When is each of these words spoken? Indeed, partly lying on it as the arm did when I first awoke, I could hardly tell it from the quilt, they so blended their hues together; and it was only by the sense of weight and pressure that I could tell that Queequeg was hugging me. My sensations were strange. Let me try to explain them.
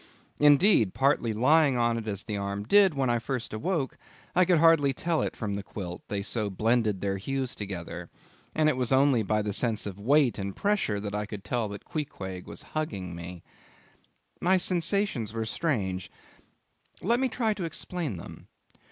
Indeed, 0.39 0.95
partly 0.95 1.31
lying 1.31 1.77
on 1.77 1.95
it 1.95 2.07
as 2.07 2.23
the 2.23 2.35
arm 2.35 2.63
did 2.63 2.95
when 2.95 3.07
I 3.11 3.19
first 3.19 3.53
awoke, 3.53 3.99
I 4.35 4.45
could 4.45 4.57
hardly 4.57 4.93
tell 4.93 5.21
it 5.21 5.35
from 5.35 5.53
the 5.53 5.61
quilt, 5.61 6.01
they 6.07 6.23
so 6.23 6.49
blended 6.49 7.01
their 7.01 7.17
hues 7.17 7.53
together; 7.55 8.09
and 8.55 8.67
it 8.67 8.75
was 8.77 8.91
only 8.91 9.21
by 9.21 9.43
the 9.43 9.53
sense 9.53 9.85
of 9.85 9.99
weight 9.99 10.39
and 10.39 10.55
pressure 10.55 10.99
that 10.99 11.13
I 11.13 11.27
could 11.27 11.43
tell 11.43 11.67
that 11.67 11.85
Queequeg 11.85 12.47
was 12.47 12.63
hugging 12.73 13.13
me. 13.13 13.43
My 14.41 14.57
sensations 14.57 15.33
were 15.33 15.45
strange. 15.45 16.09
Let 17.03 17.19
me 17.19 17.29
try 17.29 17.53
to 17.53 17.63
explain 17.65 18.15
them. 18.17 18.47